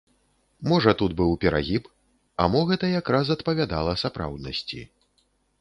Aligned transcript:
Можа 0.71 0.91
тут 1.01 1.11
быў 1.19 1.35
перагіб, 1.43 1.83
а 2.45 2.49
мо 2.53 2.61
гэта 2.71 2.85
якраз 3.01 3.25
адпавядала 3.37 3.93
сапраўднасці. 4.07 4.81